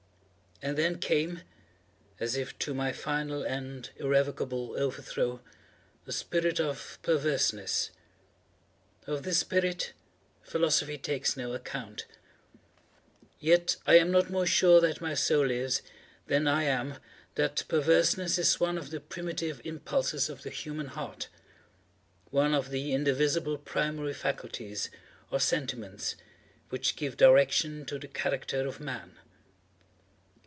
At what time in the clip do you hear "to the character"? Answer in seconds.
27.87-28.67